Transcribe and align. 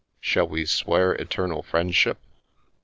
"Shall 0.19 0.47
we 0.47 0.65
swear 0.65 1.13
eternal 1.13 1.61
friendship 1.61 2.17